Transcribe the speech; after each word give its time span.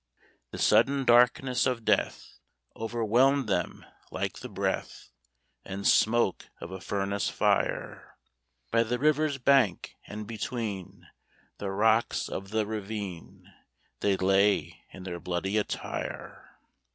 The 0.49 0.57
sudden 0.57 1.05
darkness 1.05 1.67
of 1.67 1.85
death 1.85 2.39
Overwhelmed 2.75 3.47
them 3.47 3.85
like 4.09 4.39
the 4.39 4.49
breath 4.49 5.11
And 5.63 5.85
smoke 5.87 6.49
of 6.59 6.71
a 6.71 6.81
furnace 6.81 7.29
fire: 7.29 8.15
By 8.71 8.81
the 8.81 8.97
river's 8.97 9.37
bank, 9.37 9.97
and 10.07 10.25
between 10.25 11.05
The 11.59 11.69
rocks 11.69 12.27
of 12.29 12.49
the 12.49 12.65
ravine, 12.65 13.53
They 13.99 14.17
lay 14.17 14.83
in 14.89 15.03
their 15.03 15.19
bloody 15.19 15.55
attire. 15.59 16.57